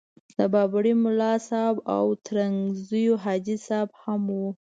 د 0.37 0.39
بابړي 0.53 0.93
ملاصاحب 1.03 1.77
او 1.95 2.05
ترنګزیو 2.27 3.13
حاجي 3.23 3.57
صاحب 3.67 3.89
هم 4.01 4.21
وو. 4.37 4.47